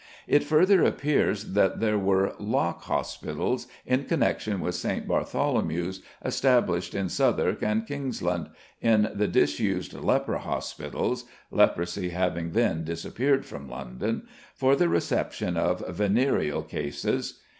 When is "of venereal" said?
15.55-16.63